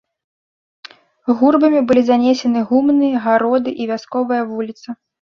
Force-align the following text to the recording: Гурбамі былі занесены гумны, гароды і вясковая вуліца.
Гурбамі 1.41 1.83
былі 1.93 2.03
занесены 2.09 2.59
гумны, 2.73 3.13
гароды 3.29 3.79
і 3.83 3.91
вясковая 3.95 4.43
вуліца. 4.53 5.03